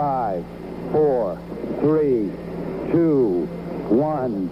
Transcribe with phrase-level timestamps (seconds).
[0.00, 0.44] Five,
[0.92, 1.36] four,
[1.82, 2.30] three,
[2.90, 3.46] two,
[3.90, 4.48] one.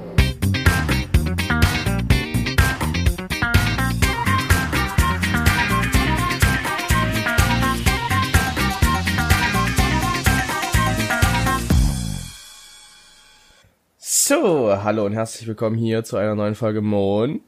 [13.97, 17.41] So, hallo und herzlich willkommen hier zu einer neuen Folge Mon.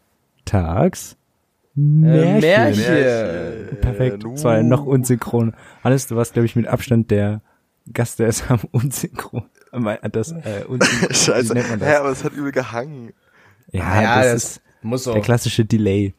[0.47, 1.19] Tags.
[1.77, 2.41] Äh, Märchen.
[2.41, 3.77] Märchen.
[3.83, 4.25] Perfekt.
[4.25, 5.55] Das war ja noch unsynchron.
[5.83, 7.43] Alles, du warst, glaube ich, mit Abstand der
[7.93, 9.45] Gast, der es am unsynchron.
[9.73, 11.15] äh, Das, äh, unsynchron.
[11.15, 11.55] Scheiße.
[11.55, 11.89] Nennt man das?
[11.89, 13.13] Ja, aber es hat übel gehangen.
[13.73, 15.13] Ja, Ja, das, das ist muss so.
[15.13, 16.15] der klassische Delay.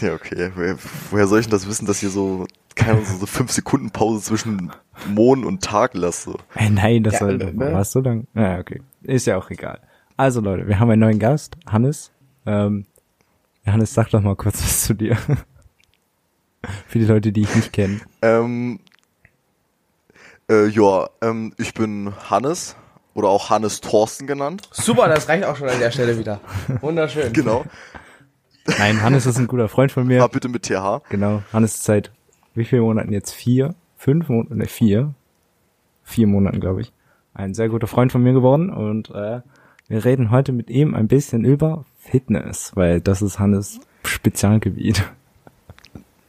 [0.00, 0.50] Ja, okay.
[1.10, 4.22] Woher, soll ich denn das wissen, dass hier so, keine Ahnung, so, fünf Sekunden Pause
[4.22, 4.72] zwischen
[5.08, 6.34] Mond und Tag lasse?
[6.54, 8.26] Äh, nein, das Ja, war, äh, war es so lang.
[8.34, 8.80] Ja, okay.
[9.02, 9.80] Ist ja auch egal.
[10.16, 12.12] Also Leute, wir haben einen neuen Gast, Hannes.
[12.46, 12.86] Ähm,
[13.66, 15.16] Hannes, sag doch mal kurz was zu dir.
[16.86, 18.00] Für die Leute, die ich nicht kenne.
[18.22, 18.80] Ähm,
[20.48, 22.76] äh, ja, ähm, ich bin Hannes
[23.14, 24.62] oder auch Hannes Thorsten genannt.
[24.72, 26.40] Super, das reicht auch schon an der Stelle wieder.
[26.80, 27.32] Wunderschön.
[27.32, 27.64] Genau.
[28.78, 30.22] Nein, Hannes ist ein guter Freund von mir.
[30.22, 31.02] Ah, bitte mit TH.
[31.10, 32.10] Genau, Hannes ist seit
[32.54, 33.32] wie vielen Monaten jetzt?
[33.32, 33.74] Vier?
[33.96, 34.56] Fünf Monate?
[34.56, 35.14] Ne, vier.
[36.02, 36.92] Vier Monaten, glaube ich.
[37.34, 39.40] Ein sehr guter Freund von mir geworden und äh,
[39.88, 45.10] wir reden heute mit ihm ein bisschen über Fitness, weil das ist Hannes Spezialgebiet.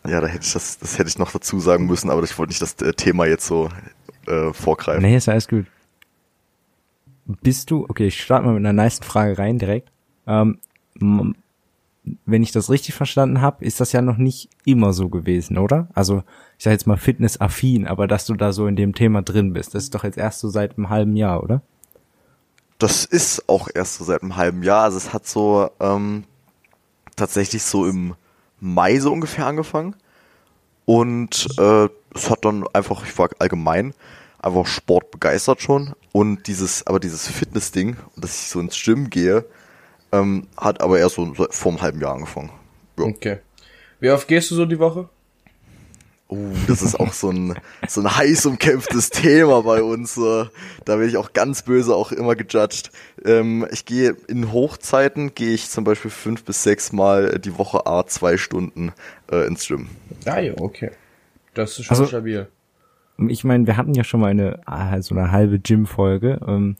[0.08, 2.52] Ja, da hätte ich das, das hätte ich noch dazu sagen müssen, aber ich wollte
[2.52, 3.70] nicht das äh, Thema jetzt so
[4.28, 5.04] äh, vorgreifen.
[5.04, 5.66] Nee, ist alles gut.
[7.26, 9.92] Bist du, okay, ich starte mal mit einer nice Frage rein direkt.
[10.28, 10.59] Ähm,
[11.00, 15.88] wenn ich das richtig verstanden habe, ist das ja noch nicht immer so gewesen, oder?
[15.94, 16.23] Also,
[16.58, 19.73] ich sag jetzt mal fitnessaffin, aber dass du da so in dem Thema drin bist,
[19.73, 21.62] das ist doch jetzt erst so seit einem halben Jahr, oder?
[22.78, 24.84] Das ist auch erst so seit einem halben Jahr.
[24.84, 26.26] Also es hat so ähm,
[27.16, 28.16] tatsächlich so im
[28.60, 29.95] Mai so ungefähr angefangen.
[30.86, 33.94] Und äh, es hat dann einfach, ich war allgemein
[34.39, 35.94] einfach Sport begeistert schon.
[36.11, 39.45] Und dieses, aber dieses Fitness-Ding, dass ich so ins Gym gehe,
[40.11, 42.52] ähm, hat aber erst so, vor einem halben Jahr angefangen.
[42.98, 43.05] Ja.
[43.05, 43.39] Okay.
[43.99, 45.10] Wie oft gehst du so die Woche?
[46.27, 47.53] Uh, das ist auch so ein,
[47.87, 50.15] so ein heiß umkämpftes Thema bei uns.
[50.15, 50.49] Da
[50.87, 52.89] werde ich auch ganz böse auch immer gejudged.
[53.23, 57.86] Ähm, ich gehe in Hochzeiten, gehe ich zum Beispiel fünf bis sechs Mal die Woche
[57.86, 58.91] A zwei Stunden
[59.31, 59.87] äh, ins Gym.
[60.25, 60.89] Ja, ja, okay.
[61.53, 62.47] Das ist schon Also- stabil.
[63.30, 66.75] Ich meine, wir hatten ja schon mal eine, ah, so eine halbe Gym-Folge, ähm,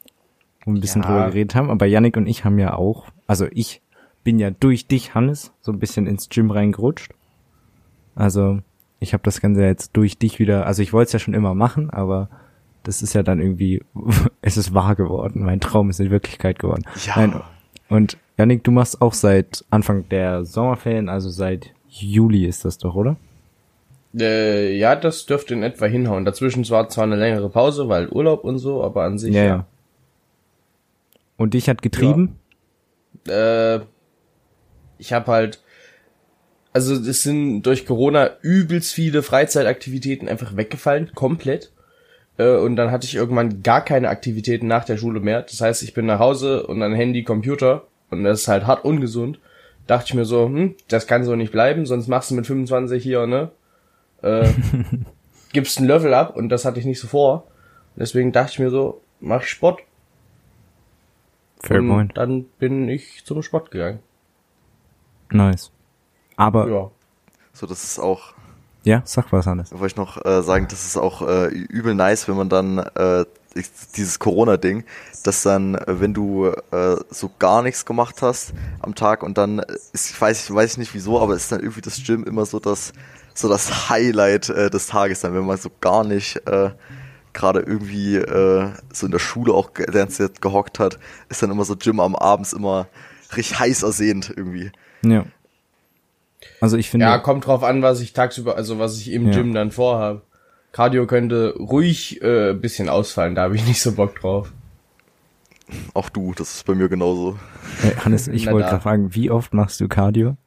[0.66, 1.08] wo wir ein bisschen Ja.
[1.08, 3.82] drüber geredet haben, aber Yannick und ich haben ja auch, also ich
[4.26, 7.14] bin ja durch dich, Hannes, so ein bisschen ins Gym reingerutscht.
[8.16, 8.60] Also,
[9.00, 11.54] ich habe das Ganze jetzt durch dich wieder, also ich wollte es ja schon immer
[11.54, 12.30] machen, aber
[12.84, 13.84] das ist ja dann irgendwie,
[14.42, 15.44] es ist wahr geworden.
[15.44, 16.84] Mein Traum ist in Wirklichkeit geworden.
[17.06, 17.14] Ja.
[17.18, 17.42] Nein,
[17.90, 22.96] und Yannick, du machst auch seit Anfang der Sommerferien, also seit Juli ist das doch,
[22.96, 23.16] oder?
[24.18, 26.26] Äh, ja, das dürfte in etwa hinhauen.
[26.26, 29.66] Dazwischen war zwar eine längere Pause, weil Urlaub und so, aber an sich Ja, ja.
[31.38, 32.40] Und dich hat getrieben?
[33.28, 33.80] äh,
[34.98, 35.62] ich habe halt,
[36.76, 41.72] also es sind durch Corona übelst viele Freizeitaktivitäten einfach weggefallen, komplett.
[42.38, 45.44] Äh, und dann hatte ich irgendwann gar keine Aktivitäten nach der Schule mehr.
[45.44, 48.84] Das heißt, ich bin nach Hause und dann Handy, Computer und das ist halt hart
[48.84, 49.40] ungesund.
[49.88, 53.02] Dachte ich mir so, hm, das kann so nicht bleiben, sonst machst du mit 25
[53.02, 53.52] hier, ne?
[54.22, 54.50] Äh,
[55.54, 57.48] gibst ein Level ab und das hatte ich nicht so vor.
[57.96, 59.80] Deswegen dachte ich mir so, mach ich Sport.
[61.62, 62.18] Fair und point.
[62.18, 64.00] dann bin ich zum Sport gegangen.
[65.32, 65.72] Nice.
[66.38, 66.92] Aber, ja, Ja.
[67.54, 68.34] So, das ist auch,
[69.06, 69.72] sag was, Hannes.
[69.72, 73.26] wollte ich noch äh, sagen, das ist auch äh, übel nice, wenn man dann äh,
[73.56, 74.84] ich- dieses Corona-Ding,
[75.24, 79.60] dass dann, äh, wenn du äh, so gar nichts gemacht hast am Tag und dann
[79.94, 82.60] ist, ich weiß, ich weiß nicht wieso, aber ist dann irgendwie das Gym immer so
[82.60, 82.92] das,
[83.34, 86.72] so das Highlight äh, des Tages dann, wenn man so gar nicht äh,
[87.32, 92.00] gerade irgendwie äh, so in der Schule auch gehockt hat, ist dann immer so Gym
[92.02, 92.88] am Abends immer
[93.36, 94.72] richtig heiß ersehnt irgendwie.
[95.02, 95.26] Ja.
[96.62, 99.34] Also ich finde, Ja, kommt drauf an, was ich tagsüber, also was ich im Ja.
[99.34, 100.22] Gym dann vorhabe.
[100.72, 104.52] Cardio könnte ruhig äh, bisschen ausfallen, da habe ich nicht so Bock drauf.
[105.94, 107.40] Auch du, das ist bei mir genauso.
[107.84, 110.38] äh, Hannes, ich wollte gerade fragen, wie oft machst du Cardio?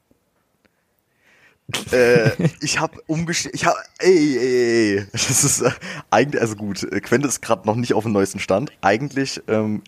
[1.92, 2.30] äh,
[2.60, 5.70] ich habe umgestellt, ich habe, ey, ey, ey, das ist äh,
[6.10, 8.72] eigentlich, also gut, äh, Quente ist gerade noch nicht auf dem neuesten Stand.
[8.80, 9.82] Eigentlich ähm,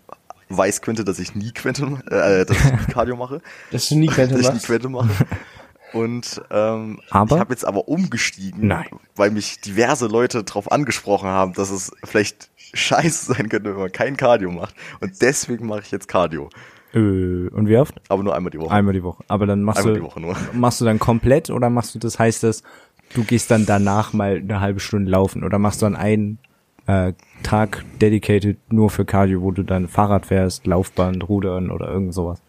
[0.49, 3.41] weiß Quente, dass ich nie Quente, äh, dass ich nie Cardio mache,
[3.71, 4.67] Dass du nie Quente dass ich nie machst.
[4.67, 5.11] Quente mache.
[5.93, 7.35] Und ähm, Aber?
[7.37, 8.89] ich habe jetzt aber umgestiegen, Nein.
[9.17, 13.93] weil mich diverse Leute darauf angesprochen haben, dass es vielleicht scheiße sein könnte, wenn man
[13.93, 14.75] kein Cardio macht.
[15.01, 16.49] Und deswegen mache ich jetzt Cardio.
[16.93, 18.01] Äh, und wie oft?
[18.09, 18.73] Aber nur einmal die Woche.
[18.73, 19.25] Einmal die Woche.
[19.29, 20.37] Aber dann machst Einmal du, die Woche nur.
[20.53, 22.63] machst du dann komplett oder machst du das heißt das
[23.15, 26.39] du gehst dann danach mal eine halbe Stunde laufen oder machst du dann einen
[26.87, 32.15] äh, Tag dedicated nur für Cardio, wo du dann Fahrrad fährst, Laufband, Rudern oder irgend
[32.15, 32.43] sowas?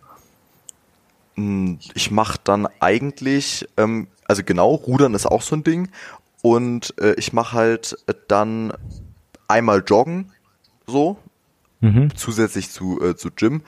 [1.42, 5.90] Mm, Ich mache dann eigentlich, ähm, also genau, Rudern ist auch so ein Ding.
[6.42, 7.98] Und äh, ich mache halt
[8.28, 8.74] dann
[9.48, 10.32] einmal joggen,
[10.88, 11.18] so,
[11.82, 12.16] Mhm.
[12.16, 13.64] zusätzlich zu, äh, zu Gym.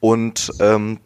[0.00, 1.00] Und ähm,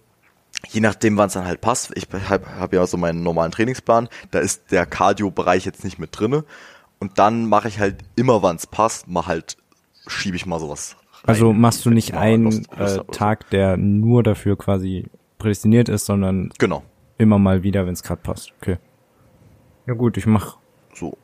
[0.69, 4.09] je nachdem, wann es dann halt passt, ich habe hab ja so meinen normalen Trainingsplan,
[4.31, 6.45] da ist der Cardio-Bereich jetzt nicht mit drinne.
[6.99, 9.57] Und dann mache ich halt immer, wann es passt, mal halt,
[10.07, 10.97] schiebe ich mal sowas.
[11.25, 11.29] Rein.
[11.29, 12.99] Also machst du nicht einen äh.
[13.11, 15.07] Tag, der nur dafür quasi
[15.41, 16.85] prädestiniert ist, sondern Genau,
[17.19, 18.53] immer mal wieder, wenn es gerade passt.
[18.61, 18.79] Okay.
[19.87, 20.59] Ja gut, ich mach,
[20.95, 21.17] so.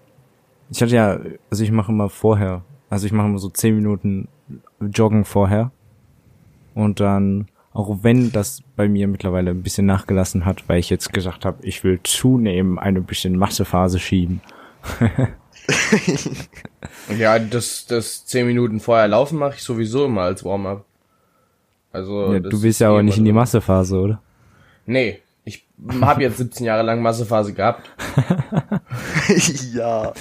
[0.71, 1.21] ich hatte ja,
[1.51, 4.29] also ich mache immer vorher, also ich mache immer so zehn Minuten
[4.81, 5.71] Joggen vorher
[6.75, 11.13] und dann, auch wenn das bei mir mittlerweile ein bisschen nachgelassen hat, weil ich jetzt
[11.13, 14.41] gesagt habe, ich will zunehmen, eine bisschen Massephase schieben.
[17.19, 20.85] Ja, das, das zehn Minuten vorher laufen mache ich sowieso immer als Warm-up.
[21.93, 23.33] Also, Ja, du willst ist ja aber eh nicht in die.
[23.33, 24.23] Massephase, oder?
[24.87, 25.67] Nee, ich
[26.01, 27.91] habe jetzt 17 Jahre lang Massephase gehabt.
[29.75, 30.13] ja.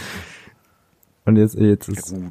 [1.26, 2.24] Und jetzt, jetzt ist, Gut,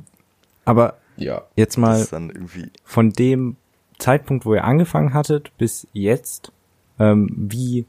[0.65, 1.43] aber Ja.
[1.57, 3.57] jetzt mal ist dann irgendwie von dem
[3.99, 6.53] Zeitpunkt, wo ihr angefangen hattet, bis jetzt,
[6.99, 7.87] ähm, wie,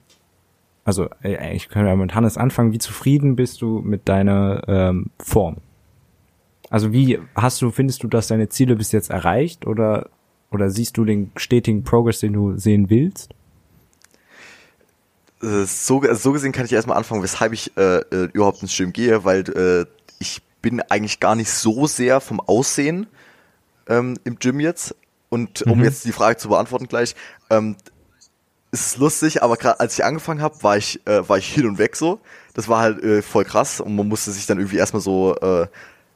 [0.83, 5.11] also äh, ich kann ja mit Hannes anfangen, wie zufrieden bist du mit deiner ähm,
[5.19, 5.57] Form?
[6.69, 10.09] Also wie hast du, findest du, dass deine Ziele bis jetzt erreicht oder
[10.51, 13.33] oder siehst du den stetigen Progress, den du sehen willst?
[15.41, 18.93] Äh, so, so gesehen kann ich erstmal anfangen, weshalb ich äh, äh, überhaupt ins Gym
[18.93, 19.85] gehe, weil äh,
[20.19, 23.07] ich bin eigentlich gar nicht so sehr vom Aussehen
[23.87, 24.95] ähm, im Gym jetzt.
[25.29, 25.83] Und um Mhm.
[25.83, 27.15] jetzt die Frage zu beantworten gleich,
[27.49, 27.75] ähm,
[28.71, 31.65] es ist lustig, aber gerade als ich angefangen habe, war ich, äh, war ich hin
[31.67, 32.19] und weg so.
[32.53, 35.67] Das war halt äh, voll krass und man musste sich dann irgendwie erstmal so, äh,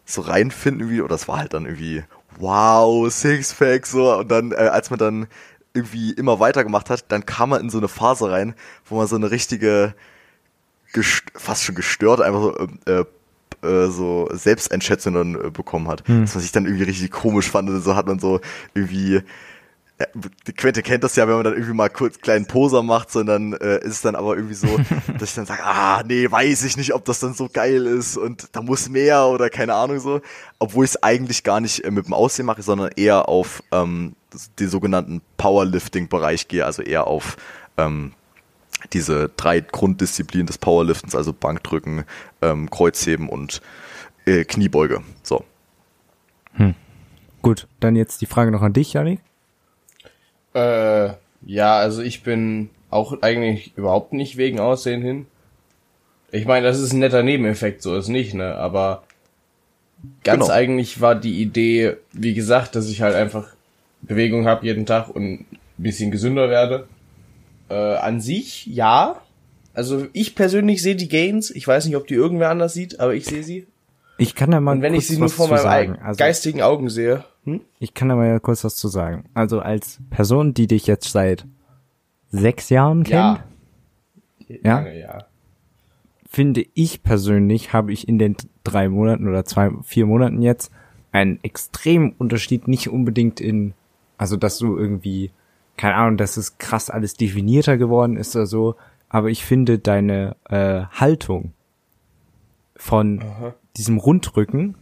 [0.06, 1.02] so reinfinden irgendwie.
[1.02, 2.04] Oder das war halt dann irgendwie,
[2.40, 4.18] wow, Sixpack so.
[4.18, 5.28] Und dann, äh, als man dann
[5.74, 8.56] irgendwie immer weitergemacht hat, dann kam man in so eine Phase rein,
[8.86, 9.94] wo man so eine richtige,
[11.36, 13.06] fast schon gestört, einfach so, äh,
[13.62, 16.04] äh, so Selbsteinschätzung dann äh, bekommen hat.
[16.24, 17.70] Dass man sich dann irgendwie richtig komisch fand.
[17.84, 18.40] So hat man so
[18.74, 19.22] irgendwie,
[20.00, 20.08] ja,
[20.48, 23.54] die Quente kennt das ja, wenn man dann irgendwie mal kurz kleinen Poser macht, sondern
[23.54, 24.68] äh, ist es dann aber irgendwie so,
[25.20, 28.18] dass ich dann sage, ah, nee, weiß ich nicht, ob das dann so geil ist
[28.18, 30.22] und da muss mehr oder keine Ahnung so.
[30.58, 34.16] Obwohl ich es eigentlich gar nicht äh, mit dem Aussehen mache, sondern eher auf ähm,
[34.60, 37.36] den sogenannten Powerlifting-Bereich gehe, also eher auf
[37.78, 38.14] ähm,
[38.94, 42.06] diese drei Grunddisziplinen des Powerliftens, also Bankdrücken,
[42.42, 43.62] ähm, Kreuzheben und
[44.26, 45.02] äh, Kniebeuge.
[45.24, 45.44] So.
[47.42, 49.20] Gut, dann jetzt die Frage noch an dich, Janik.
[50.54, 51.10] Äh,
[51.46, 55.26] ja, also ich bin auch eigentlich überhaupt nicht wegen Aussehen hin.
[56.32, 58.56] Ich meine, das ist ein netter Nebeneffekt, so ist nicht, ne?
[58.56, 59.04] Aber
[60.24, 60.54] ganz Genau.
[60.54, 63.48] eigentlich war die Idee, wie gesagt, dass ich halt einfach
[64.02, 65.46] Bewegung habe jeden Tag und ein
[65.78, 66.88] bisschen gesünder werde.
[67.70, 69.22] Äh, an sich, ja.
[69.74, 71.52] Also ich persönlich sehe die Gains.
[71.52, 73.68] Ich weiß nicht, ob die irgendwer anders sieht, aber ich sehe sie.
[74.20, 76.00] Ich kann da mal Und wenn kurz ich sie nur was vor zu meinem sagen.
[76.02, 77.24] Also, geistigen Augen sehe.
[77.46, 77.62] Hm?
[77.80, 79.24] ich kann da mal kurz was zu sagen.
[79.34, 81.46] Also als Person, die dich jetzt seit
[82.32, 83.46] sechs Jahren kennt, Ja.
[84.64, 84.80] Ja?
[84.80, 85.26] Lange, ja.
[86.30, 90.72] finde ich persönlich, habe ich in den drei Monaten oder zwei, vier Monaten jetzt
[91.12, 93.74] einen extremen Unterschied, nicht unbedingt in,
[94.18, 95.32] also dass du irgendwie,
[95.78, 98.76] keine Ahnung, dass es krass alles definierter geworden ist oder so,
[99.08, 101.54] aber ich finde deine äh, Haltung
[102.76, 103.24] von
[103.80, 104.76] diesem Rundrücken,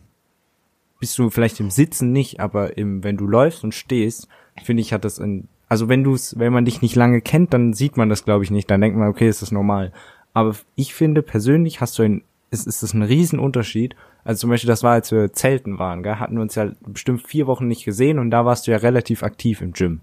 [0.99, 4.27] bist du vielleicht im Sitzen nicht, aber im, wenn du läufst und stehst,
[4.63, 7.53] finde ich, hat das ein, also wenn du es, wenn man dich nicht lange kennt,
[7.53, 8.69] dann sieht man das, glaube ich, nicht.
[8.71, 9.91] Dann denkt man, okay, ist das normal.
[10.33, 13.95] Aber ich finde persönlich hast du ein, ist, ist das ein Riesenunterschied.
[14.23, 16.15] Also zum Beispiel, das war, als wir Zelten waren, gell?
[16.15, 19.23] hatten wir uns ja bestimmt vier Wochen nicht gesehen und da warst du ja relativ
[19.23, 20.01] aktiv im Gym.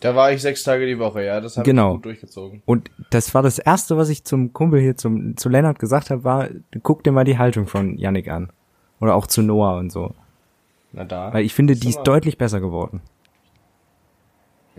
[0.00, 1.40] Da war ich sechs Tage die Woche, ja.
[1.40, 1.90] Das habe Genau.
[1.90, 2.62] ich gut durchgezogen.
[2.64, 6.24] Und das war das erste, was ich zum Kumpel hier, zum, zu Lennart gesagt habe,
[6.24, 6.48] war,
[6.82, 8.50] guck dir mal die Haltung von Yannick an.
[9.00, 10.14] Oder auch zu Noah und so.
[10.92, 11.32] Na da.
[11.32, 13.00] Weil ich finde, die Ist deutlich besser geworden.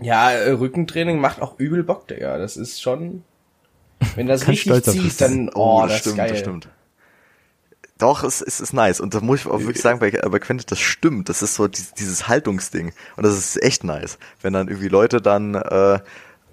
[0.00, 2.38] Ja, äh, Rückentraining macht auch übel Bock, Digga.
[2.38, 3.22] Das ist schon.
[4.16, 5.50] Wenn das richtig zieht, dann.
[5.54, 6.30] Oh, das, ist geil.
[6.30, 6.68] das stimmt.
[7.98, 9.00] Doch, es, es ist nice.
[9.00, 11.28] Und da muss ich auch wirklich sagen, bei, bei Quentin, das stimmt.
[11.28, 12.92] Das ist so dieses, Haltungsding.
[13.16, 14.18] Und das ist echt nice.
[14.42, 16.00] Wenn dann irgendwie Leute dann äh,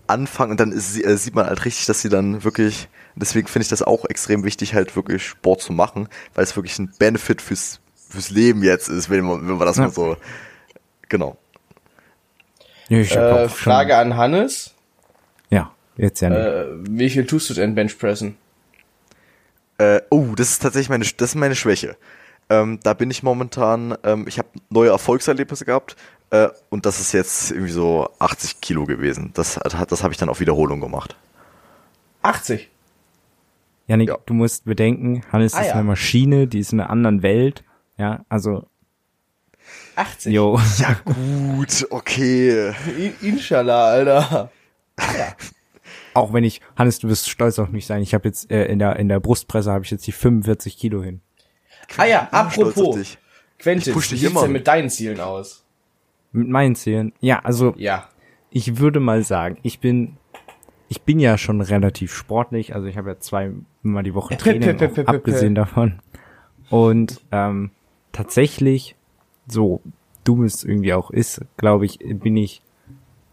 [0.05, 3.63] anfangen und dann ist, äh, sieht man halt richtig, dass sie dann wirklich, deswegen finde
[3.63, 7.41] ich das auch extrem wichtig, halt wirklich Sport zu machen, weil es wirklich ein Benefit
[7.41, 7.79] fürs,
[8.10, 9.83] fürs Leben jetzt ist, wenn man, wenn man das Ja.
[9.86, 10.17] mal so,
[11.10, 11.38] genau.
[12.89, 14.75] Ja, ich hab Äh, Frage an Hannes.
[15.50, 16.39] Ja, jetzt ja nicht.
[16.39, 18.38] Äh, wie viel tust du denn Benchpressen?
[19.78, 21.98] Äh, oh, das ist tatsächlich meine, das ist meine Schwäche.
[22.50, 25.96] Ähm, da bin ich momentan, ähm, ich habe neue Erfolgserlebnisse gehabt
[26.32, 29.32] äh, und das ist jetzt irgendwie so 80 Kilo gewesen.
[29.34, 31.16] Das, das habe ich dann auf Wiederholung gemacht.
[32.24, 32.70] 80.
[33.88, 34.18] Janik, Ja.
[34.25, 35.74] du musst bedenken, Hannes Ah, ist ja.
[35.74, 37.63] eine Maschine, die ist in einer anderen Welt.
[37.98, 38.68] Ja, also,
[39.96, 40.34] 80.
[40.34, 40.60] yo.
[40.78, 42.74] Ja gut, okay.
[43.22, 44.51] Inshallah, Alter.
[46.13, 48.01] Auch wenn ich, Hannes, du wirst stolz auf mich sein.
[48.01, 51.01] Ich habe jetzt äh, in der in der Brustpresse habe ich jetzt die 45 Kilo
[51.03, 51.22] hin.
[51.98, 52.96] Ah ja, apropos.
[52.96, 53.18] dich.
[53.60, 54.41] Quentin, wie dich sieht's immer.
[54.44, 55.63] denn mit deinen Zielen aus?
[56.32, 57.13] Mit meinen Zielen.
[57.20, 58.10] Ja, also Ja.
[58.50, 60.18] ich würde mal sagen, ich bin
[60.89, 62.75] ich bin ja schon relativ sportlich.
[62.75, 66.00] Also ich habe ja zweimal die Woche Äh, Training, abgesehen davon.
[66.70, 67.72] Und ähm,
[68.12, 68.96] tatsächlich,
[69.48, 69.82] so
[70.25, 72.62] dumm es irgendwie auch ist, glaube ich, bin ich,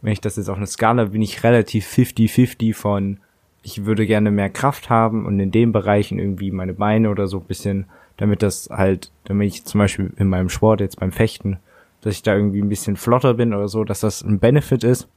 [0.00, 3.19] wenn ich das jetzt auf eine Skala, bin ich relativ 50-50 von,
[3.62, 7.38] ich würde gerne mehr Kraft haben und in den Bereichen irgendwie meine Beine oder so
[7.38, 7.87] ein bisschen,
[8.17, 11.59] damit das halt, damit ich zum Beispiel in meinem Sport jetzt beim Fechten,
[12.00, 15.09] dass ich da irgendwie ein bisschen flotter bin oder so, dass das ein Benefit ist.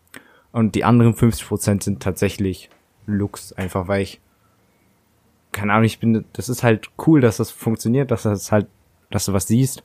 [0.52, 2.70] Und die anderen 50% sind tatsächlich
[3.06, 4.20] Looks, einfach weil ich,
[5.52, 8.68] keine Ahnung, ich bin, das ist halt cool, dass das funktioniert, dass das halt,
[9.10, 9.84] dass du was siehst.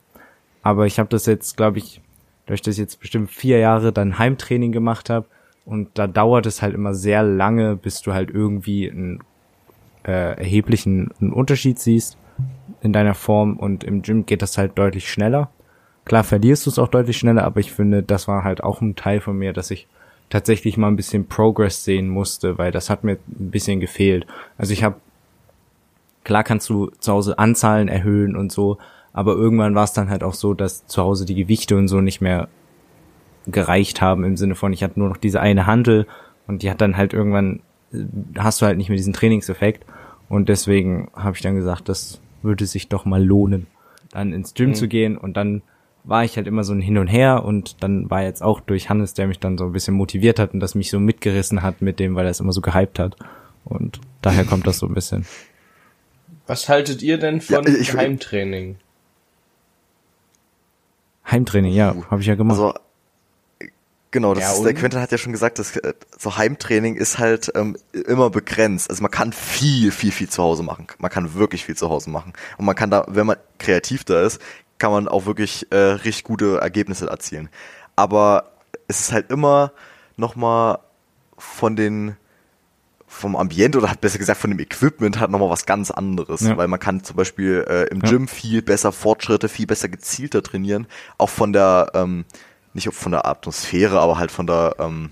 [0.63, 2.01] Aber ich habe das jetzt, glaube ich,
[2.47, 5.27] durch das ich jetzt bestimmt vier Jahre dann Heimtraining gemacht habe
[5.65, 9.19] und da dauert es halt immer sehr lange, bis du halt irgendwie einen
[10.05, 12.17] äh, erheblichen einen Unterschied siehst
[12.81, 15.49] in deiner Form und im Gym geht das halt deutlich schneller.
[16.05, 18.95] Klar verlierst du es auch deutlich schneller, aber ich finde, das war halt auch ein
[18.95, 19.87] Teil von mir, dass ich
[20.29, 24.25] tatsächlich mal ein bisschen Progress sehen musste, weil das hat mir ein bisschen gefehlt.
[24.57, 24.95] Also ich habe
[26.23, 28.77] klar kannst du zu Hause Anzahlen erhöhen und so,
[29.17, 32.01] aber irgendwann war es dann halt auch so, dass zu Hause die Gewichte und so
[32.01, 32.49] nicht mehr
[33.47, 36.05] gereicht haben im Sinne von, ich hatte nur noch diese eine Handel
[36.45, 38.03] und die hat dann halt irgendwann, äh,
[38.37, 39.85] hast du halt nicht mehr diesen Trainingseffekt
[40.29, 43.65] und deswegen habe ich dann gesagt, das würde sich doch mal lohnen,
[44.11, 45.63] dann ins Gym zu gehen und dann
[46.03, 48.89] war ich halt immer so ein Hin und Her und dann war jetzt auch durch
[48.89, 51.81] Hannes, der mich dann so ein bisschen motiviert hat und das mich so mitgerissen hat
[51.81, 53.15] mit dem, weil er es immer so gehypt hat
[53.65, 55.25] und daher kommt das so ein bisschen.
[56.45, 58.75] Was haltet ihr denn von Ja, ich- Heimtraining?
[61.29, 62.57] Heimtraining, ja, Uh, habe ich ja gemacht.
[62.57, 62.73] Also,
[64.11, 64.73] genau, das Ja, ist, der?
[64.73, 68.89] Quentin hat ja schon gesagt, dass äh, so Heimtraining ist halt ähm, immer begrenzt.
[68.89, 70.87] Also man kann viel, viel, viel zu Hause machen.
[70.99, 72.33] Man kann wirklich viel zu Hause machen.
[72.57, 74.41] Und man kann da, wenn man kreativ da ist,
[74.77, 77.49] kann man auch wirklich äh, richtig gute Ergebnisse erzielen.
[77.95, 78.51] Aber
[78.87, 79.71] es ist halt immer
[80.15, 80.79] nochmal
[81.37, 82.15] von den
[83.09, 86.57] vom Ambiente oder hat besser gesagt von dem Equipment hat nochmal was ganz anderes, Ja.
[86.57, 88.09] weil man kann zum Beispiel äh, im Ja.
[88.11, 90.87] Gym viel besser Fortschritte, viel besser gezielter trainieren,
[91.17, 92.25] auch von der, ähm,
[92.73, 95.09] nicht von der Atmosphäre, aber halt von der, ähm,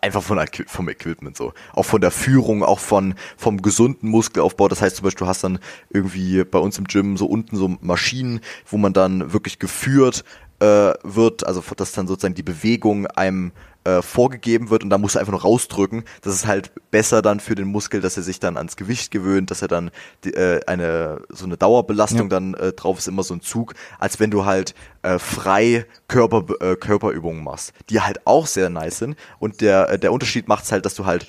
[0.00, 1.52] einfach von der, vom Equipment so.
[1.74, 4.68] Auch von der Führung, auch von, vom gesunden Muskelaufbau.
[4.68, 5.58] Das heißt zum Beispiel, du hast dann
[5.90, 10.24] irgendwie bei uns im Gym so unten so Maschinen, wo man dann wirklich geführt
[10.60, 13.52] äh, wird, also dass dann sozusagen die Bewegung einem
[13.84, 16.04] äh, vorgegeben wird und da musst du einfach nur rausdrücken.
[16.22, 19.50] Das ist halt besser dann für den Muskel, dass er sich dann ans Gewicht gewöhnt,
[19.50, 19.90] dass er dann
[20.24, 22.28] die, äh, eine so eine Dauerbelastung Ja.
[22.28, 26.44] dann äh, drauf ist, immer so ein Zug, als wenn du halt äh, frei Körper,
[26.60, 29.16] äh, Körperübungen machst, die halt auch sehr nice sind.
[29.38, 31.26] Und der, äh, der Unterschied macht es halt, dass du halt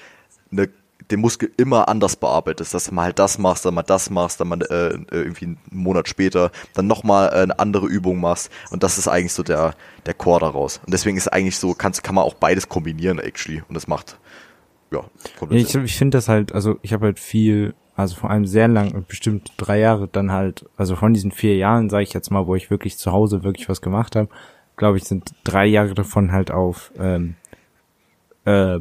[0.52, 0.68] eine
[1.10, 4.40] den Muskel immer anders bearbeitest, dass du mal halt das machst, dann mal das machst,
[4.40, 8.52] dann mal äh, irgendwie einen Monat später dann nochmal eine andere Übung machst.
[8.70, 9.74] Und das ist eigentlich so der,
[10.06, 10.80] der Core daraus.
[10.86, 13.64] Und deswegen ist eigentlich so, kannst, kann man auch beides kombinieren actually.
[13.68, 14.20] Und das macht,
[14.92, 15.04] ja,
[15.40, 18.68] komplett ich ich finde das halt, also ich habe halt viel, also vor allem sehr
[18.68, 22.48] lang, bestimmt drei Jahre dann halt, also von diesen vier Jahren, sage ich jetzt mal,
[22.48, 24.30] wo ich wirklich zu Hause wirklich was gemacht habe,
[24.78, 27.36] glaube ich, sind drei Jahre davon halt auf ähm,
[28.46, 28.80] äh,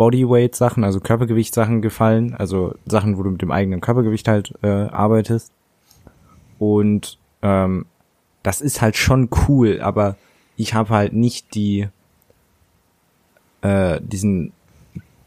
[0.00, 5.52] Bodyweight-Sachen, also Körpergewicht-Sachen gefallen, also Sachen, wo du mit dem eigenen Körpergewicht halt äh, arbeitest.
[6.58, 7.84] Und ähm,
[8.42, 10.16] das ist halt schon cool, aber
[10.56, 11.88] ich habe halt nicht die
[13.60, 14.52] äh, diesen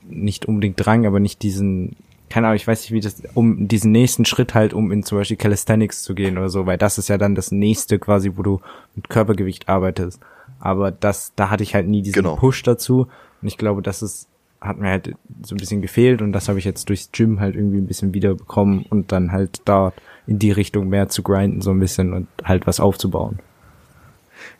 [0.01, 1.95] nicht unbedingt Drang, aber nicht diesen,
[2.31, 5.19] keine Ahnung, ich weiß nicht, wie das, um diesen nächsten Schritt halt, um in zum
[5.19, 8.41] Beispiel Calisthenics zu gehen oder so, weil das ist ja dann das nächste quasi, wo
[8.41, 8.59] du
[8.95, 10.19] mit Körpergewicht arbeitest.
[10.59, 12.37] Aber das, da hatte ich halt nie diesen Genau.
[12.37, 13.07] Push dazu.
[13.39, 14.29] Und ich glaube, das ist,
[14.63, 17.55] hat mir halt so ein bisschen gefehlt und das habe ich jetzt durchs Gym halt
[17.55, 19.93] irgendwie ein bisschen wiederbekommen und dann halt dort
[20.25, 23.39] in die Richtung mehr zu grinden so ein bisschen und halt was aufzubauen.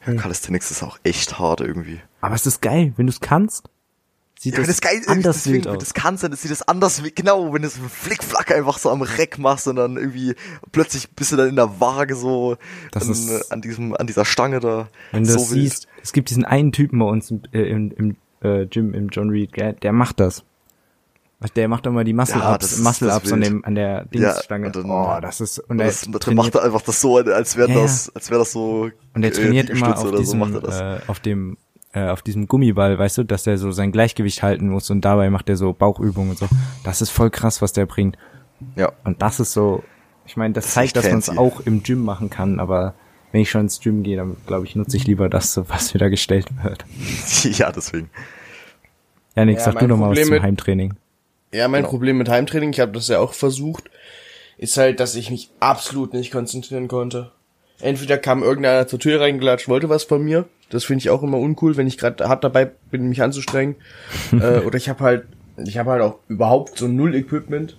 [0.06, 2.00] Ja, Calisthenics ist auch echt hart irgendwie.
[2.22, 3.70] Aber es ist geil, wenn du es kannst.
[4.40, 5.80] Sieht Ja, das, das, geil, anders deswegen, wild wenn aus.
[5.84, 8.90] das kannst, dann sieht das anders, wie- genau, wenn du so einen Flickflack einfach so
[8.90, 10.36] am Reck machst und dann irgendwie
[10.74, 12.58] plötzlich bist du dann in der Waage so
[12.92, 14.90] Das an, ist- an diesem, an dieser Stange da.
[15.14, 15.62] Wenn du so das wild.
[15.62, 19.10] siehst, es gibt diesen einen Typen bei uns im, äh, im, im äh, Gym, im
[19.10, 20.44] John Reed, gell, der macht das.
[21.58, 24.68] Der macht immer die Muscle Ja, Muscle an dem an der Ja, Dingsstange.
[24.68, 27.18] und dann- oh, das ist und er das, dann macht trainiert, er einfach das so,
[27.18, 28.90] als wäre Ja, das, als wäre das so.
[29.14, 30.80] und er äh, trainiert immer auf so diesem das.
[30.80, 31.58] äh, auf dem
[31.92, 35.30] äh, auf diesem Gummiball, weißt du, dass er so sein Gleichgewicht halten muss und dabei
[35.30, 36.48] macht er so Bauchübungen und so.
[36.86, 38.18] Das ist voll krass, was der bringt.
[38.78, 38.94] ja.
[39.04, 39.84] Und das ist so,
[40.26, 42.94] ich meine, das, Das zeigt, dass man es auch im Gym machen kann, aber
[43.34, 45.94] wenn ich schon ins Gym gehe, dann glaube ich, nutze ich lieber das, so, was
[45.94, 46.86] mir da gestellt wird.
[47.58, 48.10] ja, deswegen.
[49.36, 50.94] Janik, Ja, sag du mein noch mal was zum mit- Heimtraining.
[51.52, 51.90] Ja, mein Genau.
[51.90, 53.90] Problem mit Heimtraining, ich habe das ja auch versucht,
[54.58, 57.32] ist halt, dass ich mich absolut nicht konzentrieren konnte.
[57.82, 60.46] Entweder kam irgendeiner zur Tür reingelatscht, wollte was von mir.
[60.70, 63.76] Das finde ich auch immer uncool, wenn ich gerade hart dabei bin, mich anzustrengen.
[64.32, 65.26] äh, oder ich habe halt,
[65.58, 67.78] ich habe halt auch überhaupt so null Equipment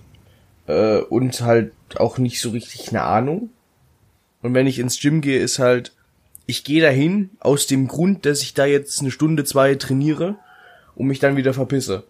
[0.67, 3.49] äh, und halt auch nicht so richtig eine Ahnung.
[4.45, 5.91] Und wenn ich ins Gym gehe, ist halt,
[6.45, 10.35] ich gehe dahin aus dem Grund, dass ich da jetzt eine Stunde, zwei trainiere
[10.95, 12.03] und mich dann wieder verpisse.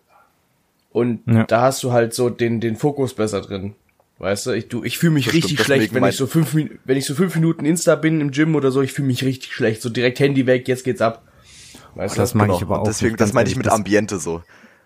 [0.91, 1.45] Und Ja.
[1.45, 3.75] da hast du halt so den, den Fokus besser drin.
[4.19, 6.53] Weißt du, ich, du, ich fühle mich Das richtig stimmt, schlecht, wenn ich so fünf,
[6.55, 9.53] wenn ich so fünf Minuten Insta bin im Gym oder so, ich fühle mich richtig
[9.53, 9.81] schlecht.
[9.81, 11.21] So direkt Handy weg, jetzt geht's ab.
[11.95, 12.37] Weißt Das du?
[12.37, 12.57] mag Genau.
[12.57, 12.83] ich aber auch.
[12.83, 14.41] deswegen, nicht, das meine ich mit das- Ambiente so.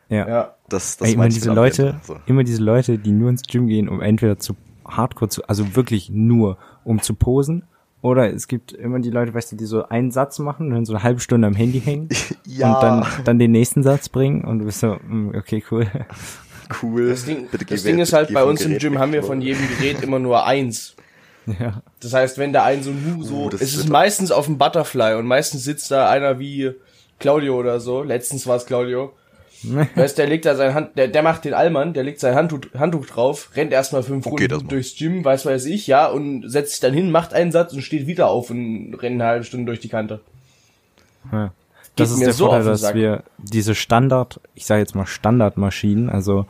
[0.09, 0.27] Ja.
[0.27, 0.55] Ja.
[0.67, 2.17] Das, das Ey, immer meine ich diese Leute, Ambiente, so.
[2.27, 4.55] immer diese Leute, die nur ins Gym gehen, um entweder zu
[4.89, 7.63] Hardcore zu, also wirklich nur, um zu posen,
[8.01, 10.85] oder es gibt immer die Leute, weißt du, die so einen Satz machen und dann
[10.85, 12.07] so eine halbe Stunde am Handy hängen
[12.45, 12.73] Ja.
[12.75, 15.85] und dann, dann den nächsten Satz bringen und du bist so, mm, okay, cool.
[16.81, 17.09] Cool.
[17.09, 19.23] Das Ding, Bitte das Ding weg, ist halt, bei uns im Gym weg, haben wir
[19.23, 20.95] von jedem Gerät immer nur eins.
[21.45, 21.81] ja.
[21.99, 25.15] Das heißt, wenn da ein so Nu so, Uh, es ist meistens auf dem Butterfly
[25.15, 26.71] und meistens sitzt da einer wie
[27.19, 28.03] Claudio oder so.
[28.03, 29.11] Letztens war es Claudio.
[29.95, 32.61] weißt, der legt da sein Hand, der, der macht den Allmann, der legt sein Handtuch,
[32.77, 36.49] Handtuch drauf, rennt erstmal fünf Okay, das Runden durchs Gym, weiß weiß ich, ja, und
[36.49, 39.45] setzt sich dann hin, macht einen Satz und steht wieder auf und rennt eine halbe
[39.45, 40.21] Stunde durch die Kante.
[41.31, 41.51] Ja.
[41.95, 45.05] Das Geht ist mir der so Vorteil, dass wir diese Standard, ich sage jetzt mal
[45.05, 46.45] Standardmaschinen, also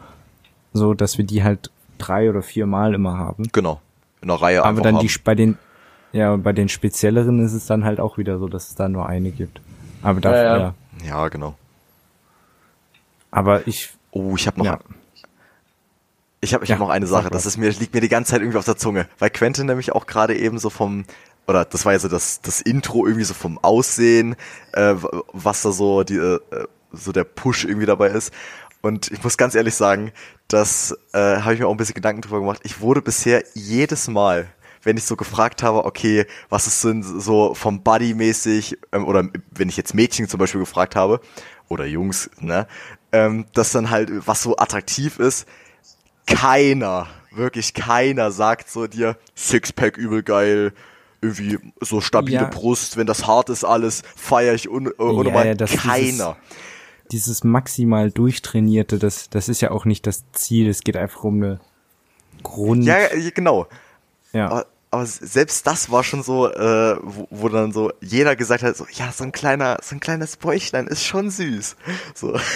[0.73, 3.49] so, dass wir die halt drei oder vier Mal immer haben.
[3.51, 3.81] Genau.
[4.21, 5.07] In einer Reihe Aber dann haben.
[5.07, 5.57] die bei den
[6.11, 9.07] ja bei den spezielleren ist es dann halt auch wieder so, dass es da nur
[9.07, 9.61] eine gibt.
[10.01, 10.73] Aber dafür, Ja, ja, ja.
[11.07, 11.55] Ja, genau.
[13.31, 14.79] Aber ich Oh, ich habe noch, Ja.
[16.41, 17.29] ich habe, ich Ja, hab noch eine Sache.
[17.29, 19.91] Das ist mir liegt mir die ganze Zeit irgendwie auf der Zunge, weil Quentin nämlich
[19.91, 21.05] auch gerade eben so vom
[21.47, 24.35] oder das war ja so das das Intro irgendwie so vom Aussehen,
[24.73, 24.95] äh,
[25.31, 26.39] was da so die äh,
[26.91, 28.33] so der Push irgendwie dabei ist.
[28.81, 30.11] Und ich muss ganz ehrlich sagen,
[30.47, 32.61] das äh, habe ich mir auch ein bisschen Gedanken drüber gemacht.
[32.63, 34.47] Ich wurde bisher jedes Mal,
[34.83, 39.27] wenn ich so gefragt habe, okay, was ist denn so vom Buddy mäßig, ähm, oder
[39.51, 41.19] wenn ich jetzt Mädchen zum Beispiel gefragt habe,
[41.67, 42.67] oder Jungs, ne,
[43.11, 45.47] ähm, dass dann halt, was so attraktiv ist,
[46.27, 50.73] keiner, wirklich keiner sagt so dir, Sixpack übel geil,
[51.21, 52.43] irgendwie so stabile Ja.
[52.45, 55.47] Brust, wenn das hart ist alles, feier ich un, äh, unnormal.
[55.47, 56.37] ja, das- keiner.
[57.11, 61.41] dieses maximal durchtrainierte, das das ist ja auch nicht das Ziel, es geht einfach um
[61.41, 61.59] eine
[62.43, 63.67] Grund Ja, ja, genau.
[64.31, 64.47] ja.
[64.49, 68.75] Aber, aber selbst das war schon so, äh, wo, wo dann so jeder gesagt hat,
[68.75, 71.75] so, ja, so ein kleiner, so ein kleines Bäuchlein ist schon süß.
[72.15, 72.39] So.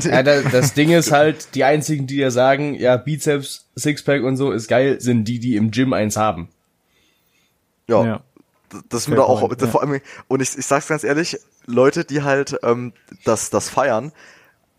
[0.00, 4.36] Ja, da, das Ding ist halt, die einzigen, die dir sagen, ja, Bizeps, Sixpack und
[4.36, 6.48] so ist geil, sind die, die im Gym eins haben.
[7.88, 8.20] ja, ja.
[8.90, 9.68] das ist mir da auch, point, ja.
[9.68, 12.92] vor allem, und ich, ich sag's ganz ehrlich, Leute, die halt ähm,
[13.24, 14.12] das, das feiern,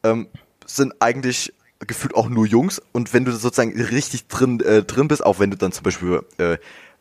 [0.04, 0.28] ähm,
[0.66, 1.54] sind eigentlich
[1.86, 5.50] gefühlt auch nur Jungs und wenn du sozusagen richtig drin, äh, drin bist, auch wenn
[5.50, 6.58] du dann zum Beispiel äh,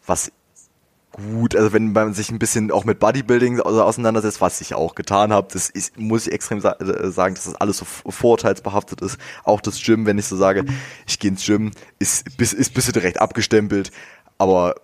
[0.09, 0.33] was
[1.13, 4.95] gut, also wenn man sich ein bisschen auch mit Bodybuilding au- auseinandersetzt, was ich auch
[4.95, 9.01] getan habe, das ist, muss ich extrem sa äh, sagen, dass das alles so vorurteilsbehaftet
[9.01, 9.19] ist.
[9.45, 10.65] Auch das Gym, wenn ich so sage,
[11.07, 13.91] ich gehe ins Gym, ist, bis, ist bisschen direkt abgestempelt,
[14.39, 14.77] aber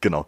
[0.00, 0.26] genau.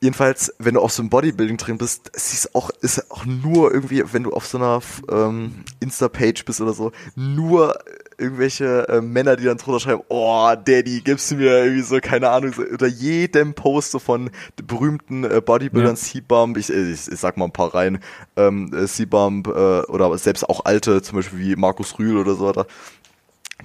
[0.00, 3.72] Jedenfalls, wenn du auf so einem Bodybuilding drin bist, es ist auch, ist auch nur
[3.74, 4.80] irgendwie, wenn du auf so einer
[5.10, 7.76] ähm, Insta-Page bist oder so, nur
[8.16, 12.30] irgendwelche äh, Männer, die dann drunter schreiben, oh, Daddy, gibst du mir irgendwie so, keine
[12.30, 14.30] Ahnung, so, oder jedem Post so von
[14.64, 16.00] berühmten äh, Bodybuildern, Ja.
[16.00, 17.98] C-Bump, ich, äh, ich, ich sag mal ein paar rein,
[18.36, 22.46] ähm, äh, C-Bump äh, oder selbst auch alte, zum Beispiel wie Markus Rühl oder so
[22.46, 22.66] weiter,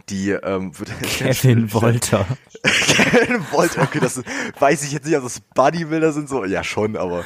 [0.10, 2.26] die ähm, Kevin Wolter.
[2.64, 4.26] Kevin Wolter, okay, das ist,
[4.60, 7.24] weiß ich jetzt nicht, ob das Bodybuilder sind, so, ja schon, aber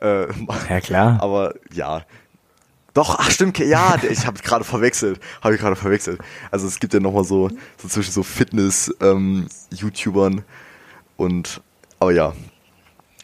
[0.00, 0.26] äh,
[0.68, 1.18] Ja klar.
[1.20, 2.02] aber ja.
[2.92, 6.20] Doch, ach stimmt, ja, ich habe gerade verwechselt, habe ich gerade verwechselt.
[6.52, 10.44] Also es gibt ja nochmal so, so zwischen so Fitness-YouTubern
[11.16, 11.60] und,
[11.98, 12.32] aber ja.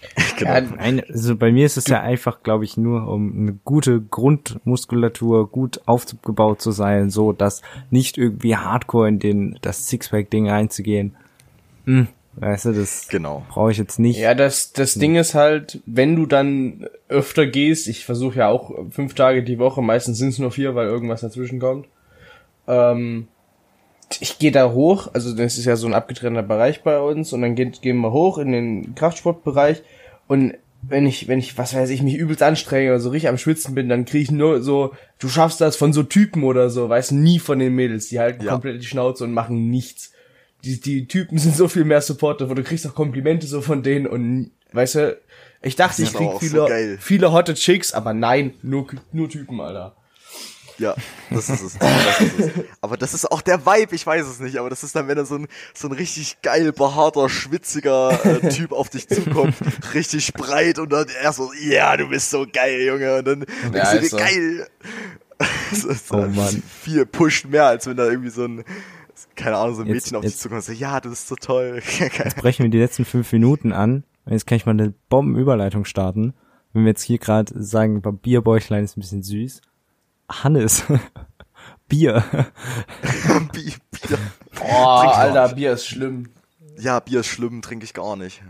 [0.39, 0.51] genau.
[0.51, 4.01] Ja, Nein, also bei mir ist es ja einfach, glaube ich, nur um eine gute
[4.01, 11.15] Grundmuskulatur gut aufgebaut zu sein, so dass nicht irgendwie Hardcore in den das Sixpack-Ding reinzugehen.
[11.85, 13.45] Hm, weißt du, das Genau.
[13.49, 14.19] brauche ich jetzt nicht.
[14.19, 18.73] Ja, das, das Ding ist halt, wenn du dann öfter gehst, ich versuche ja auch
[18.91, 21.87] fünf Tage die Woche, meistens sind es nur vier, weil irgendwas dazwischen kommt,
[22.67, 23.29] ähm,
[24.19, 27.43] ich gehe da hoch, also das ist ja so ein abgetrennter Bereich bei uns und
[27.43, 29.83] dann geht, gehen wir hoch in den Kraftsportbereich
[30.27, 33.39] und wenn ich, wenn ich, was weiß ich, mich übelst anstrenge oder so richtig am
[33.39, 36.89] Schwitzen bin, dann kriege ich nur so, du schaffst das von so Typen oder so,
[36.89, 38.53] weißt nie von den Mädels, die halten Ja.
[38.53, 40.13] komplett die Schnauze und machen nichts.
[40.65, 43.83] Die, die Typen sind so viel mehr Supporter, wo du kriegst auch Komplimente so von
[43.83, 45.19] denen und, weißt du,
[45.63, 46.99] ich dachte, ich krieg so viele, geil.
[46.99, 49.95] viele hotte Chicks, aber nein, nur, nur Typen, Alter.
[50.81, 50.95] Ja,
[51.31, 51.79] das ist es.
[51.79, 52.51] Das ist es.
[52.81, 55.17] Aber das ist auch der Vibe, ich weiß es nicht, aber das ist dann, wenn
[55.17, 59.55] da so ein, so ein richtig geil behaarter, schwitziger äh, Typ auf dich zukommt,
[59.95, 63.41] richtig breit und dann er so, ja, du bist so geil, Junge, und dann
[63.73, 64.67] denkst du dir, geil.
[65.71, 66.63] Das ist Oh dann Mann.
[66.83, 68.65] Viel pusht mehr, als wenn da irgendwie so ein,
[69.37, 71.29] keine Ahnung, so ein Jetzt- Mädchen auf dich jetzt- zukommt und sagt, ja, du bist
[71.29, 71.81] so toll.
[71.99, 74.05] Jetzt brechen wir die letzten fünf Minuten an.
[74.27, 76.35] Jetzt kann ich mal eine Bombenüberleitung starten.
[76.73, 79.61] Wenn wir jetzt hier gerade sagen, Bierbäuchlein ist ein bisschen süß.
[80.31, 80.85] Hannes.
[81.89, 82.23] Bier.
[83.53, 84.19] Bier, Bier.
[84.61, 85.55] Auch Alter.
[85.55, 86.29] Bier ist schlimm.
[86.79, 88.43] Ja, Bier ist schlimm, trinke ich gar nicht.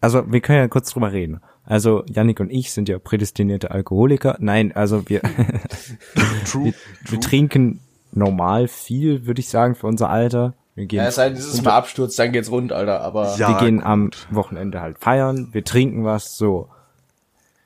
[0.00, 1.40] Also, wir können ja kurz drüber reden.
[1.64, 4.36] Also, Yannick und ich sind ja prädestinierte Alkoholiker.
[4.38, 5.22] Nein, also wir,
[6.50, 6.74] True.
[7.08, 7.80] wir trinken
[8.12, 10.54] normal viel, würde ich sagen, für unser Alter.
[10.74, 13.36] Wir gehen, Ja, es sei denn, dieses Mal Absturz, dann geht's rund, Alter, aber.
[13.36, 13.48] Ja.
[13.48, 13.86] wir gehen gut.
[13.86, 16.68] am Wochenende halt feiern, wir trinken was, so.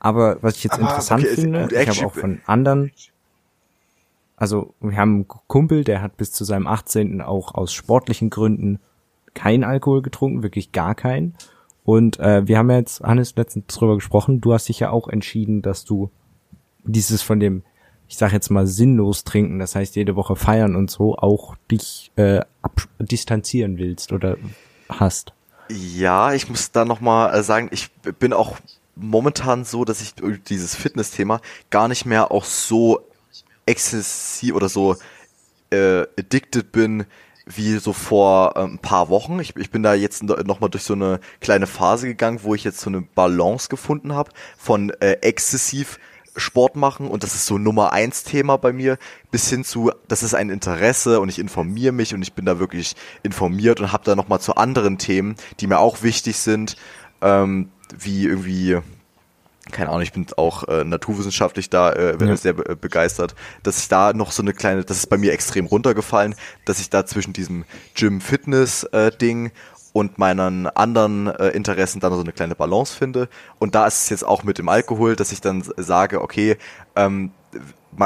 [0.01, 2.93] Aber was ich jetzt Aber, interessant okay, finde, gut, ich habe auch von anderen,
[4.37, 7.21] also wir haben einen Kumpel, der hat bis zu seinem 18.
[7.21, 8.79] auch aus sportlichen Gründen
[9.35, 11.35] kein Alkohol getrunken, wirklich gar keinen.
[11.85, 15.09] Und äh, wir haben ja jetzt, Hannes, letztens drüber gesprochen, du hast dich ja auch
[15.09, 16.11] entschieden, dass du
[16.85, 17.63] dieses von dem,
[18.09, 22.13] ich sag jetzt mal, sinnlos trinken, das heißt jede Woche feiern und so, auch dich
[22.17, 22.43] äh,
[22.99, 24.37] distanzieren willst oder
[24.89, 25.33] hast.
[25.71, 28.59] Ja, ich muss da nochmal äh, sagen, ich bin auch
[28.99, 30.15] momentan so, dass ich
[30.49, 33.07] dieses Fitness-Thema gar nicht mehr auch so
[33.67, 34.97] exzessiv oder so
[35.71, 37.05] äh, addicted bin
[37.47, 39.41] wie so vor äh, ein paar Wochen.
[39.41, 42.81] Ich, ich bin da jetzt nochmal durch so eine kleine Phase gegangen, wo ich jetzt
[42.81, 45.99] so eine Balance gefunden habe von äh, exzessiv
[46.37, 48.97] Sport machen und das ist so Nummer eins Thema bei mir,
[49.33, 52.61] bis hin zu, das ist ein Interesse und ich informiere mich und ich bin da
[52.61, 56.77] wirklich informiert und habe da nochmal zu anderen Themen, die mir auch wichtig sind,
[57.23, 58.79] ähm, wie irgendwie,
[59.71, 62.37] keine Ahnung, ich bin auch äh, naturwissenschaftlich da äh, Ja.
[62.37, 65.67] sehr be begeistert, dass ich da noch so eine kleine, das ist bei mir extrem
[65.67, 69.53] runtergefallen, dass ich da zwischen diesem Gym-Fitness-Ding
[69.93, 73.29] und meinen anderen äh, Interessen dann so eine kleine Balance finde.
[73.59, 76.57] Und da ist es jetzt auch mit dem Alkohol, dass ich dann sage, okay,
[76.95, 77.33] ähm,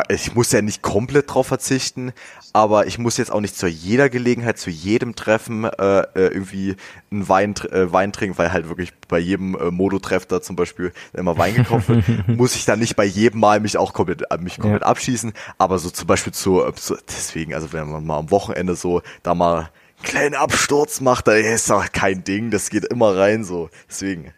[0.09, 2.13] ich muss ja nicht komplett drauf verzichten,
[2.55, 6.77] aber ich muss jetzt auch nicht zu jeder Gelegenheit, zu jedem Treffen äh, äh, irgendwie
[7.11, 10.93] einen Wein, äh, Wein trinken, weil halt wirklich bei jedem äh, Modo-Treff da zum Beispiel
[11.13, 14.39] immer Wein gekauft wird, muss ich dann nicht bei jedem Mal mich auch komplett, äh,
[14.39, 14.89] mich komplett Ja.
[14.89, 18.77] abschießen, aber so zum Beispiel zu, äh, zu, deswegen, also wenn man mal am Wochenende
[18.77, 19.69] so da mal einen
[20.05, 24.33] kleinen Absturz macht, da ist doch kein Ding, das geht immer rein so, deswegen.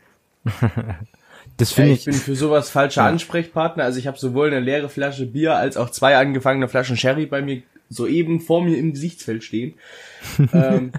[1.56, 3.84] Das Ja, finde ich ich, bin für sowas falscher Ansprechpartner.
[3.84, 7.42] Also ich habe sowohl eine leere Flasche Bier als auch zwei angefangene Flaschen Sherry bei
[7.42, 9.74] mir soeben vor mir im Gesichtsfeld stehen.
[10.52, 10.92] ähm,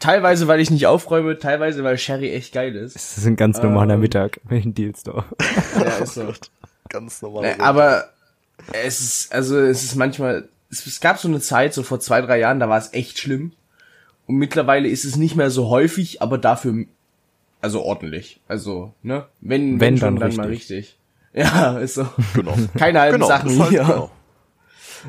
[0.00, 2.94] teilweise, weil ich nicht aufräume, teilweise, weil Sherry echt geil ist.
[2.96, 4.00] das ist ein ganz normaler Ähm.
[4.00, 5.24] Mittag in Dealstore.
[5.78, 6.32] Ja, ist so.
[6.90, 7.44] Ganz normal.
[7.44, 8.10] Äh, aber
[8.72, 12.20] es ist, also es ist manchmal, es, es gab so eine Zeit, so vor zwei,
[12.20, 13.52] drei Jahren, da war es echt schlimm.
[14.26, 16.84] Und mittlerweile ist es nicht mehr so häufig, aber dafür,
[17.64, 18.40] also ordentlich.
[18.46, 19.24] Also, ne?
[19.40, 20.98] Wenn, Wenn, schon, dann dann mal richtig.
[21.36, 22.06] Ja, ist so.
[22.34, 22.54] genau.
[22.78, 23.82] Keine halben Genau, Sachen halt, hier.
[23.82, 24.10] genau.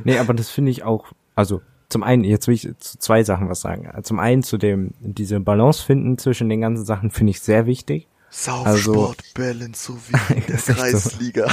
[0.06, 3.48] Nee, aber das finde ich auch, also zum einen, jetzt will ich zu zwei Sachen
[3.48, 3.88] was sagen.
[4.02, 8.08] Zum einen zu dem, diese Balance finden zwischen den ganzen Sachen finde ich sehr wichtig.
[8.32, 10.74] Saufsport, Balance, so wie in der so.
[10.74, 11.48] Kreisliga.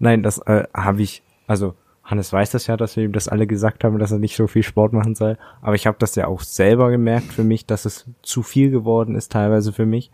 [0.00, 3.46] Nein, das äh, habe ich, also Hannes weiß das ja, dass wir ihm das alle
[3.46, 5.38] gesagt haben, dass er nicht so viel Sport machen soll.
[5.60, 9.14] Aber ich habe das ja auch selber gemerkt für mich, dass es zu viel geworden
[9.14, 10.10] ist teilweise für mich.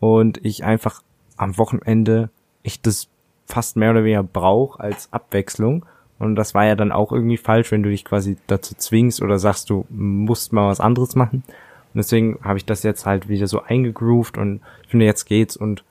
[0.00, 1.02] Und ich einfach
[1.36, 2.30] am Wochenende,
[2.62, 3.08] ich das
[3.46, 5.84] fast mehr oder weniger brauche als Abwechslung.
[6.18, 9.38] Und das war ja dann auch irgendwie falsch, wenn du dich quasi dazu zwingst oder
[9.38, 11.44] sagst, du musst mal was anderes machen.
[11.46, 15.56] Und deswegen habe ich das jetzt halt wieder so eingegroovt und ich finde, jetzt geht's.
[15.56, 15.84] Und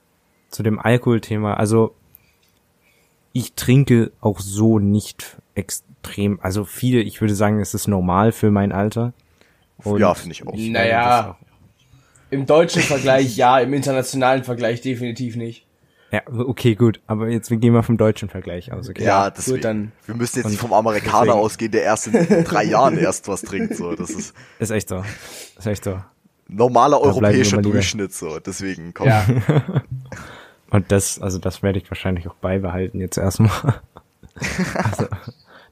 [0.50, 1.94] zu dem Alkoholthema, also
[3.38, 8.50] ich trinke auch so nicht extrem, also viele, ich würde sagen, es ist normal für
[8.50, 9.12] mein Alter.
[9.84, 10.54] Und ja, finde ich auch.
[10.56, 11.36] Naja.
[11.38, 11.48] das
[12.30, 15.66] Im deutschen Vergleich ja, im internationalen Vergleich definitiv nicht.
[16.12, 19.04] Ja, okay, gut, aber jetzt wir gehen mal vom deutschen Vergleich aus, okay?
[19.04, 19.56] Ja, deswegen.
[19.56, 22.96] gut, dann- Wir müssen jetzt nicht vom Amerikaner deswegen- ausgehen, der erst in drei Jahren
[22.96, 23.74] erst was trinkt.
[23.76, 25.02] So, das ist Ist echt so.
[25.58, 25.98] Ist echt so.
[26.48, 27.60] normaler wir europäischer.
[27.60, 28.14] Durchschnitt.
[28.14, 29.08] So, deswegen komm.
[29.08, 29.26] Ja.
[30.70, 33.50] Und das, also das werde ich wahrscheinlich auch beibehalten jetzt erstmal.
[34.74, 35.06] also,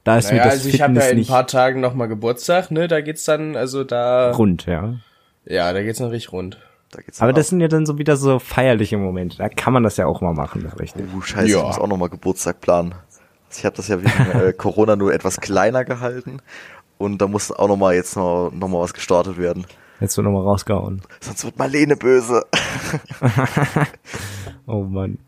[0.03, 2.71] Da ist mir Naja, das also ich habe ja in ein paar Tagen nochmal Geburtstag,
[2.71, 2.87] ne?
[2.87, 4.31] Da geht's dann, also da.
[4.31, 4.95] rund, ja.
[5.45, 6.59] Ja, da geht's noch richtig rund.
[6.91, 9.37] Da geht's Aber dann das sind ja dann so wieder so feierliche Momente.
[9.37, 11.05] Da kann man das ja auch mal machen, das richtig.
[11.15, 11.59] Oh, scheiße, Ja.
[11.59, 12.93] ich muss auch nochmal Geburtstag planen.
[12.93, 13.19] Also
[13.59, 16.39] Ich habe das ja wegen äh, Corona nur etwas kleiner gehalten.
[16.97, 19.65] Und da muss auch nochmal jetzt noch, noch mal was gestartet werden.
[19.99, 21.01] Jetzt wird nochmal rausgehauen.
[21.19, 22.45] Sonst wird Marlene böse.
[24.67, 25.19] Oh Mann.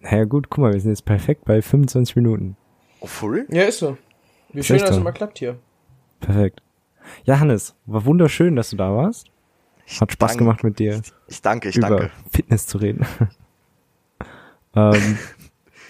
[0.00, 2.56] Naja gut, guck mal, wir sind jetzt perfekt bei 25 Minuten.
[3.00, 3.46] Oh, real?
[3.50, 3.96] Ja, ist so.
[4.52, 5.58] Wie Ist schön, dass es immer klappt hier.
[6.20, 6.62] Perfekt.
[7.24, 9.28] Ja, Hannes, war wunderschön, dass du da warst.
[10.00, 10.44] Hat Spaß danke.
[10.44, 12.10] gemacht mit dir Ich danke, ich über danke.
[12.30, 13.04] Fitness zu reden.
[14.76, 15.18] ähm,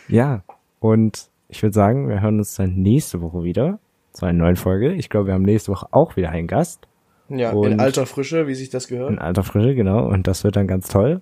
[0.09, 0.43] ja,
[0.81, 3.79] und ich würde sagen, wir hören uns dann nächste Woche wieder
[4.13, 4.93] zu einer neuen Folge.
[4.95, 6.89] Ich glaube, wir haben nächste Woche auch wieder einen Gast.
[7.29, 9.11] Ja, Und- in alter Frische, wie sich das gehört.
[9.11, 10.07] In alter Frische, genau.
[10.07, 11.21] Und das wird dann ganz toll.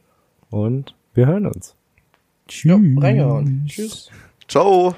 [0.50, 1.74] Und wir hören uns.
[2.48, 2.72] Tschüss.
[2.98, 3.64] reingehauen.
[3.66, 4.10] Tschüss.
[4.48, 4.94] Ciao.